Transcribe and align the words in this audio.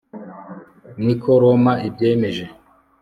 ni 1.03 1.13
ko 1.21 1.29
roma 1.41 1.73
ibyemeje 1.87 2.45